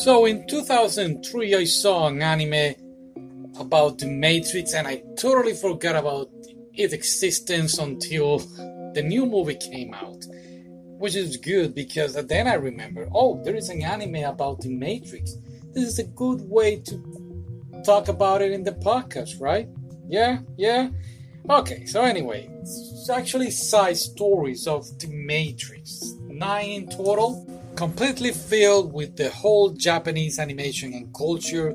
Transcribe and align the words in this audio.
So 0.00 0.24
in 0.24 0.46
2003, 0.46 1.54
I 1.56 1.64
saw 1.64 2.06
an 2.06 2.22
anime 2.22 2.74
about 3.58 3.98
the 3.98 4.06
Matrix, 4.06 4.72
and 4.72 4.88
I 4.88 5.02
totally 5.18 5.52
forgot 5.52 5.94
about 5.94 6.30
its 6.72 6.94
existence 6.94 7.76
until 7.76 8.38
the 8.94 9.02
new 9.04 9.26
movie 9.26 9.56
came 9.56 9.92
out, 9.92 10.24
which 10.98 11.14
is 11.14 11.36
good 11.36 11.74
because 11.74 12.14
then 12.14 12.46
I 12.46 12.54
remember, 12.54 13.10
oh, 13.12 13.42
there 13.44 13.54
is 13.54 13.68
an 13.68 13.82
anime 13.82 14.24
about 14.24 14.62
the 14.62 14.70
Matrix. 14.70 15.36
This 15.74 15.84
is 15.84 15.98
a 15.98 16.04
good 16.04 16.48
way 16.48 16.76
to 16.80 17.82
talk 17.84 18.08
about 18.08 18.40
it 18.40 18.52
in 18.52 18.64
the 18.64 18.72
podcast, 18.72 19.38
right? 19.38 19.68
Yeah, 20.08 20.38
yeah. 20.56 20.88
Okay, 21.50 21.84
so 21.84 22.00
anyway, 22.00 22.48
it's 22.62 23.10
actually 23.10 23.50
side 23.50 23.98
stories 23.98 24.66
of 24.66 24.98
the 24.98 25.08
Matrix, 25.08 26.14
nine 26.26 26.70
in 26.70 26.88
total 26.88 27.59
completely 27.80 28.30
filled 28.30 28.92
with 28.92 29.16
the 29.16 29.30
whole 29.30 29.70
Japanese 29.70 30.38
animation 30.38 30.92
and 30.92 31.14
culture, 31.14 31.74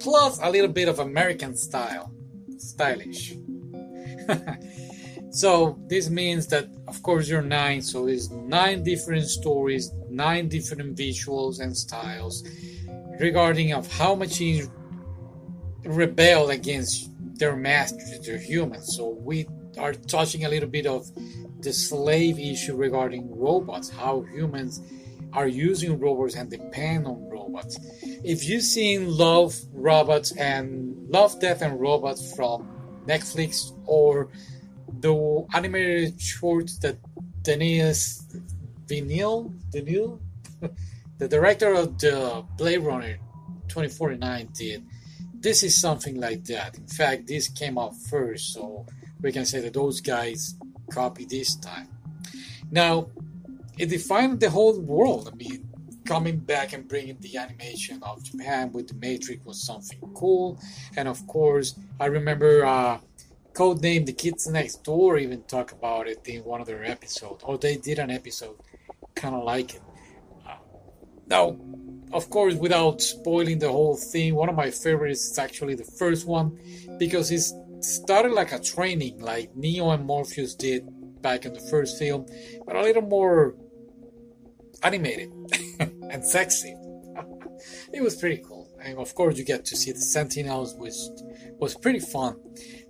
plus 0.00 0.40
a 0.42 0.48
little 0.48 0.72
bit 0.80 0.88
of 0.88 0.98
American 0.98 1.54
style, 1.54 2.10
stylish. 2.56 3.34
so 5.30 5.78
this 5.88 6.08
means 6.08 6.46
that, 6.46 6.68
of 6.88 7.02
course, 7.02 7.28
you're 7.28 7.42
nine, 7.42 7.82
so 7.82 8.06
it's 8.06 8.30
nine 8.30 8.82
different 8.82 9.26
stories, 9.26 9.92
nine 10.08 10.48
different 10.48 10.96
visuals 10.96 11.60
and 11.60 11.76
styles 11.76 12.42
regarding 13.20 13.74
of 13.74 13.86
how 13.92 14.14
machines 14.14 14.70
rebel 15.84 16.48
against 16.48 17.10
their 17.38 17.56
masters, 17.56 18.20
their 18.24 18.38
humans. 18.38 18.96
So 18.96 19.10
we 19.20 19.46
are 19.76 19.92
touching 19.92 20.46
a 20.46 20.48
little 20.48 20.70
bit 20.70 20.86
of 20.86 21.10
the 21.60 21.74
slave 21.74 22.38
issue 22.38 22.74
regarding 22.74 23.38
robots, 23.38 23.90
how 23.90 24.22
humans 24.22 24.80
are 25.32 25.46
using 25.46 25.98
robots 25.98 26.34
and 26.34 26.50
depend 26.50 27.06
on 27.06 27.28
robots. 27.28 27.78
If 28.02 28.48
you've 28.48 28.62
seen 28.62 29.16
Love, 29.16 29.54
Robots, 29.72 30.32
and 30.36 30.94
Love, 31.08 31.40
Death, 31.40 31.62
and 31.62 31.80
Robots 31.80 32.34
from 32.34 32.68
Netflix 33.06 33.72
or 33.86 34.28
the 35.00 35.46
animated 35.54 36.20
shorts 36.20 36.78
that 36.78 36.98
Denis 37.42 38.24
Villeneuve 38.86 39.50
the 41.18 41.28
director 41.28 41.74
of 41.74 41.98
the 41.98 42.44
Blade 42.56 42.78
Runner 42.78 43.16
2049 43.68 44.48
did, 44.52 44.84
this 45.34 45.62
is 45.62 45.80
something 45.80 46.20
like 46.20 46.44
that. 46.44 46.76
In 46.76 46.86
fact, 46.86 47.26
this 47.26 47.48
came 47.48 47.78
out 47.78 47.94
first, 48.10 48.52
so 48.52 48.86
we 49.20 49.32
can 49.32 49.44
say 49.44 49.60
that 49.60 49.74
those 49.74 50.00
guys 50.00 50.54
copied 50.90 51.30
this 51.30 51.56
time. 51.56 51.88
Now, 52.70 53.08
it 53.78 53.86
defined 53.86 54.40
the 54.40 54.50
whole 54.50 54.78
world. 54.80 55.30
I 55.32 55.36
mean, 55.36 55.68
coming 56.04 56.38
back 56.38 56.72
and 56.72 56.88
bringing 56.88 57.16
the 57.20 57.36
animation 57.36 58.02
of 58.02 58.22
Japan 58.22 58.72
with 58.72 58.88
the 58.88 58.94
Matrix 58.94 59.44
was 59.44 59.62
something 59.62 60.00
cool. 60.14 60.60
And 60.96 61.08
of 61.08 61.26
course, 61.26 61.78
I 62.00 62.06
remember 62.06 62.64
uh, 62.64 62.98
Codename 63.52 64.06
The 64.06 64.12
Kids 64.12 64.46
Next 64.46 64.82
Door 64.82 65.18
even 65.18 65.42
talk 65.42 65.72
about 65.72 66.08
it 66.08 66.26
in 66.26 66.44
one 66.44 66.60
of 66.60 66.66
their 66.66 66.84
episodes, 66.84 67.44
or 67.44 67.58
they 67.58 67.76
did 67.76 67.98
an 67.98 68.10
episode 68.10 68.56
kind 69.14 69.34
of 69.34 69.44
like 69.44 69.74
it. 69.74 69.82
Uh, 70.46 70.56
now, 71.26 71.56
of 72.12 72.28
course, 72.30 72.54
without 72.54 73.00
spoiling 73.00 73.58
the 73.58 73.70
whole 73.70 73.96
thing, 73.96 74.34
one 74.34 74.48
of 74.48 74.54
my 74.54 74.70
favorites 74.70 75.30
is 75.30 75.38
actually 75.38 75.74
the 75.74 75.84
first 75.84 76.26
one 76.26 76.58
because 76.98 77.30
it 77.30 77.42
started 77.82 78.32
like 78.32 78.52
a 78.52 78.58
training, 78.58 79.20
like 79.20 79.54
Neo 79.56 79.90
and 79.90 80.04
Morpheus 80.04 80.54
did 80.54 80.86
back 81.22 81.44
in 81.44 81.52
the 81.52 81.60
first 81.70 81.98
film, 81.98 82.26
but 82.66 82.76
a 82.76 82.82
little 82.82 83.02
more 83.02 83.54
animated 84.82 85.32
and 86.10 86.24
sexy. 86.24 86.74
it 87.92 88.02
was 88.02 88.16
pretty 88.16 88.42
cool. 88.46 88.68
And 88.82 88.98
of 88.98 89.14
course, 89.14 89.38
you 89.38 89.44
get 89.44 89.64
to 89.66 89.76
see 89.76 89.92
the 89.92 90.00
Sentinels, 90.00 90.74
which 90.74 90.94
was 91.58 91.74
pretty 91.76 92.00
fun. 92.00 92.36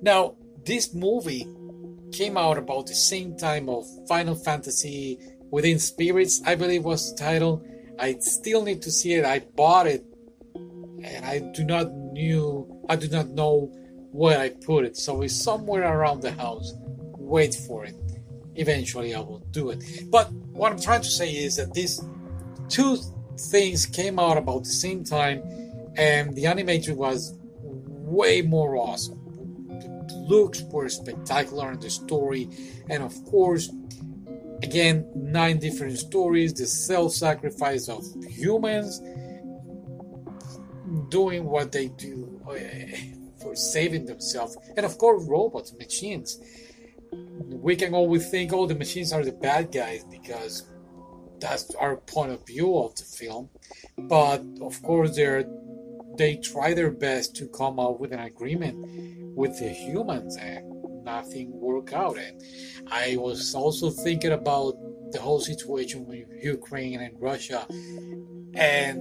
Now, 0.01 0.37
this 0.65 0.95
movie 0.95 1.47
came 2.13 2.37
out 2.37 2.59
about 2.59 2.87
the 2.87 2.95
same 2.95 3.37
time 3.37 3.69
of 3.69 3.85
Final 4.09 4.35
Fantasy 4.35 5.19
Within 5.51 5.79
Spirits, 5.79 6.41
I 6.47 6.55
believe 6.55 6.85
was 6.85 7.13
the 7.13 7.19
title. 7.19 7.63
I 7.99 8.17
still 8.21 8.65
need 8.65 8.81
to 8.83 8.91
see 8.91 9.13
it. 9.13 9.25
I 9.27 9.41
bought 9.41 9.87
it, 9.87 10.03
and 10.55 11.27
I 11.27 11.41
do 11.53 11.63
not 11.65 11.93
knew. 11.93 12.83
I 12.89 12.97
do 12.97 13.09
not 13.09 13.29
know 13.29 13.71
where 14.13 14.39
I 14.39 14.49
put 14.49 14.87
it. 14.87 14.97
So 14.97 15.21
it's 15.21 15.37
somewhere 15.37 15.85
around 15.85 16.23
the 16.23 16.33
house. 16.33 16.73
Wait 17.19 17.55
for 17.55 17.85
it 17.85 17.95
eventually 18.57 19.15
I 19.15 19.21
will 19.21 19.41
do 19.51 19.71
it. 19.71 20.11
But 20.11 20.33
what 20.33 20.73
I'm 20.73 20.81
trying 20.81 21.03
to 21.03 21.11
say 21.11 21.31
is 21.31 21.57
that 21.57 21.73
these 21.73 22.03
two 22.69 22.99
things 23.39 23.87
came 23.87 24.19
out 24.19 24.37
about 24.37 24.65
the 24.65 24.71
same 24.71 25.05
time, 25.05 25.43
and 25.97 26.35
the 26.35 26.47
animation 26.47 26.97
was 26.97 27.39
way 27.43 28.43
more 28.43 28.77
awesome. 28.77 29.19
The 30.09 30.15
looks 30.29 30.63
were 30.63 30.89
spectacular, 30.89 31.71
and 31.71 31.81
the 31.81 31.91
story, 31.91 32.49
and 32.91 33.03
of 33.03 33.15
course, 33.25 33.71
again, 34.63 35.07
nine 35.15 35.59
different 35.59 35.99
stories 35.99 36.55
the 36.55 36.67
self 36.67 37.13
sacrifice 37.13 37.89
of 37.89 38.05
humans 38.29 39.01
doing 41.09 41.45
what 41.45 41.73
they 41.73 41.89
do 41.89 42.41
eh, 42.55 42.97
for 43.41 43.57
saving 43.57 44.07
themselves, 44.07 44.57
and 44.77 44.85
of 44.85 44.99
course, 44.99 45.27
robots, 45.27 45.73
machines 45.75 46.39
we 47.13 47.77
can 47.77 47.95
always 47.95 48.29
think, 48.31 48.53
oh, 48.53 48.67
the 48.67 48.75
machines 48.75 49.13
are 49.13 49.25
the 49.25 49.33
bad 49.33 49.71
guys 49.71 50.05
because 50.05 50.67
that's 51.41 51.75
our 51.75 51.97
point 51.97 52.33
of 52.33 52.47
view 52.47 52.79
of 52.79 52.95
the 52.97 53.05
film. 53.05 53.51
But 53.99 54.45
of 54.61 54.83
course, 54.83 55.17
they're 55.17 55.45
they 56.19 56.37
try 56.37 56.75
their 56.75 56.91
best 56.91 57.35
to 57.37 57.49
come 57.49 57.81
up 57.81 57.99
with 57.99 58.13
an 58.13 58.21
agreement 58.21 58.77
with 59.35 59.59
the 59.59 59.71
humans, 59.71 60.37
and 60.37 61.05
nothing 61.05 61.51
worked 61.53 61.93
out. 61.93 62.19
And 62.19 62.41
I 62.91 63.17
was 63.17 63.55
also 63.55 63.91
thinking 63.91 64.33
about 64.33 64.75
the 65.13 65.21
whole 65.21 65.41
situation 65.41 66.07
with 66.07 66.27
Ukraine 66.43 67.01
and 67.01 67.15
Russia, 67.21 67.67
and 68.55 68.99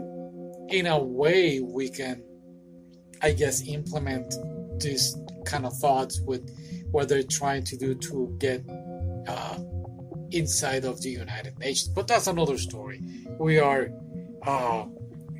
in 0.70 0.88
a 0.88 0.98
way, 0.98 1.60
we 1.60 1.90
can, 1.90 2.24
I 3.22 3.34
guess, 3.34 3.68
implement 3.68 4.34
these 4.82 5.18
kind 5.46 5.66
of 5.66 5.74
thoughts 5.78 6.22
with 6.22 6.50
what 6.92 7.08
they're 7.10 7.24
trying 7.24 7.64
to 7.64 7.78
do 7.78 7.96
to 7.96 8.36
get 8.40 8.64
uh, 9.28 9.58
inside 10.32 10.86
of 10.86 11.02
the 11.02 11.10
United 11.10 11.58
Nations. 11.60 11.90
But 11.90 12.08
that's 12.08 12.28
another 12.28 12.58
story. 12.58 13.02
We 13.40 13.60
are 13.60 13.90
uh, 14.46 14.86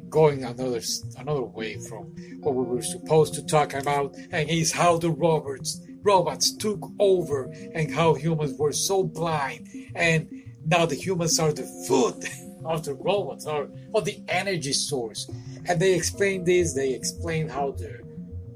going 0.10 0.44
another 0.44 0.82
another 1.18 1.44
way 1.44 1.78
from 1.78 2.04
what 2.42 2.56
we 2.56 2.64
were 2.64 2.82
supposed 2.82 3.34
to 3.36 3.46
talk 3.46 3.74
about, 3.74 4.16
and 4.32 4.50
is 4.50 4.72
how 4.72 4.98
the 4.98 5.10
robots 5.10 5.82
robots 6.04 6.56
took 6.56 6.80
over 7.00 7.46
and 7.74 7.94
how 7.94 8.14
humans 8.14 8.58
were 8.58 8.74
so 8.74 9.04
blind, 9.04 9.68
and 9.96 10.28
now 10.66 10.86
the 10.86 10.96
humans 10.96 11.40
are 11.40 11.54
the 11.54 11.66
food 11.88 12.24
of 12.66 12.84
the 12.84 12.94
robots 12.94 13.46
or, 13.46 13.70
or 13.94 14.02
the 14.02 14.22
energy 14.28 14.74
source. 14.74 15.30
And 15.66 15.80
they 15.80 15.94
explain 15.94 16.44
this. 16.44 16.74
They 16.74 16.94
explain 16.94 17.48
how 17.48 17.72
the 17.72 18.02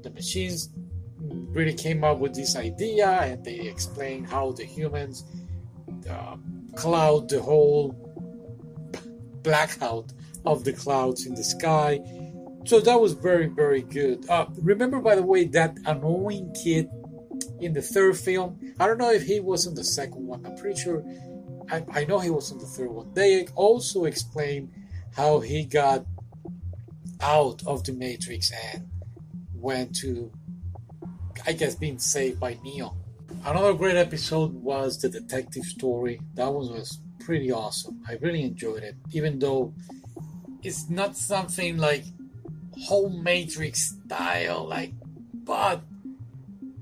the 0.02 0.10
machines 0.10 0.68
really 1.56 1.74
came 1.74 2.04
up 2.04 2.18
with 2.18 2.34
this 2.34 2.54
idea 2.54 3.08
and 3.22 3.42
they 3.42 3.60
explain 3.60 4.24
how 4.24 4.52
the 4.52 4.64
humans 4.64 5.24
uh, 6.08 6.36
cloud 6.76 7.28
the 7.30 7.40
whole 7.40 7.94
blackout 9.42 10.12
of 10.44 10.64
the 10.64 10.72
clouds 10.72 11.26
in 11.26 11.34
the 11.34 11.42
sky. 11.42 11.98
So 12.66 12.80
that 12.80 13.00
was 13.00 13.14
very, 13.14 13.46
very 13.46 13.82
good. 13.82 14.28
Uh, 14.28 14.46
remember, 14.60 15.00
by 15.00 15.14
the 15.14 15.22
way, 15.22 15.46
that 15.46 15.78
annoying 15.86 16.54
kid 16.62 16.88
in 17.60 17.72
the 17.72 17.82
third 17.82 18.16
film? 18.18 18.58
I 18.78 18.86
don't 18.86 18.98
know 18.98 19.12
if 19.12 19.24
he 19.24 19.40
was 19.40 19.66
in 19.66 19.74
the 19.74 19.84
second 19.84 20.26
one. 20.26 20.44
I'm 20.44 20.56
pretty 20.56 20.80
sure. 20.80 21.02
I, 21.70 21.84
I 21.92 22.04
know 22.04 22.18
he 22.18 22.30
was 22.30 22.50
in 22.52 22.58
the 22.58 22.66
third 22.66 22.90
one. 22.90 23.12
They 23.14 23.46
also 23.54 24.04
explain 24.04 24.70
how 25.16 25.40
he 25.40 25.64
got 25.64 26.04
out 27.20 27.62
of 27.66 27.82
the 27.84 27.92
Matrix 27.92 28.52
and 28.74 28.88
went 29.54 29.96
to 29.96 30.30
I 31.46 31.52
guess, 31.52 31.74
being 31.74 31.98
saved 31.98 32.40
by 32.40 32.56
Neo. 32.62 32.96
Another 33.44 33.74
great 33.74 33.96
episode 33.96 34.54
was 34.54 35.00
the 35.00 35.08
detective 35.08 35.64
story. 35.64 36.20
That 36.34 36.52
one 36.52 36.70
was 36.72 37.00
pretty 37.20 37.52
awesome. 37.52 38.02
I 38.08 38.14
really 38.22 38.42
enjoyed 38.42 38.82
it, 38.82 38.96
even 39.12 39.38
though 39.38 39.74
it's 40.62 40.88
not 40.88 41.16
something 41.16 41.76
like 41.76 42.04
whole 42.84 43.10
Matrix 43.10 43.96
style, 44.04 44.66
like, 44.66 44.92
but 45.32 45.82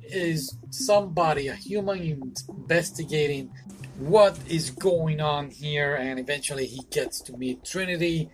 is 0.03 0.56
somebody, 0.71 1.49
a 1.49 1.55
human 1.55 2.35
investigating 2.49 3.51
what 3.99 4.39
is 4.49 4.71
going 4.71 5.21
on 5.21 5.51
here, 5.51 5.95
and 5.95 6.19
eventually 6.19 6.67
he 6.67 6.83
gets 6.91 7.21
to 7.23 7.37
meet 7.37 7.65
Trinity, 7.65 8.29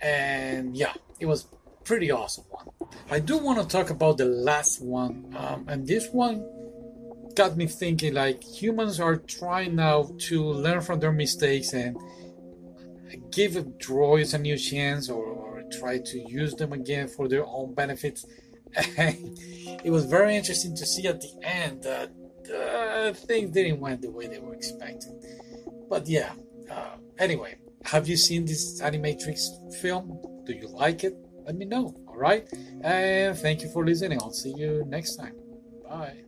and 0.00 0.76
yeah, 0.76 0.94
it 1.20 1.26
was 1.26 1.46
pretty 1.84 2.10
awesome 2.10 2.44
one. 2.48 2.66
I 3.10 3.18
do 3.20 3.38
want 3.38 3.60
to 3.60 3.66
talk 3.66 3.90
about 3.90 4.18
the 4.18 4.24
last 4.24 4.82
one, 4.82 5.34
um, 5.36 5.64
and 5.68 5.86
this 5.86 6.08
one 6.08 6.44
got 7.34 7.56
me 7.56 7.66
thinking 7.66 8.14
like 8.14 8.42
humans 8.42 9.00
are 9.00 9.16
trying 9.16 9.74
now 9.76 10.10
to 10.18 10.44
learn 10.44 10.80
from 10.80 11.00
their 11.00 11.12
mistakes 11.12 11.72
and 11.72 11.96
give 13.30 13.52
droids 13.78 14.34
a 14.34 14.38
new 14.38 14.56
chance 14.56 15.08
or, 15.08 15.24
or 15.24 15.62
try 15.78 15.98
to 15.98 16.18
use 16.30 16.54
them 16.54 16.72
again 16.72 17.08
for 17.08 17.28
their 17.28 17.46
own 17.46 17.74
benefits. 17.74 18.26
it 18.76 19.90
was 19.90 20.04
very 20.04 20.36
interesting 20.36 20.74
to 20.76 20.86
see 20.86 21.06
at 21.06 21.20
the 21.20 21.32
end 21.42 21.82
that 21.82 22.10
uh, 22.52 23.12
things 23.12 23.50
didn't 23.50 23.80
went 23.80 24.02
the 24.02 24.10
way 24.10 24.26
they 24.26 24.38
were 24.38 24.54
expecting. 24.54 25.20
But 25.88 26.06
yeah, 26.08 26.32
uh, 26.70 26.96
anyway, 27.18 27.56
have 27.84 28.08
you 28.08 28.16
seen 28.16 28.44
this 28.44 28.80
Animatrix 28.80 29.74
film? 29.80 30.20
Do 30.44 30.52
you 30.52 30.68
like 30.68 31.04
it? 31.04 31.16
Let 31.44 31.56
me 31.56 31.64
know. 31.64 31.94
All 32.08 32.16
right. 32.16 32.46
And 32.82 33.36
thank 33.36 33.62
you 33.62 33.68
for 33.68 33.84
listening. 33.84 34.20
I'll 34.22 34.32
see 34.32 34.54
you 34.56 34.84
next 34.88 35.16
time. 35.16 35.34
Bye. 35.88 36.24